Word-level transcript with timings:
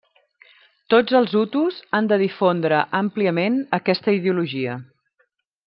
Tots 0.93 1.17
els 1.19 1.35
hutus 1.41 1.77
han 1.99 2.09
de 2.13 2.19
difondre 2.23 2.81
àmpliament 3.03 3.61
aquesta 3.81 4.17
ideologia. 4.21 4.81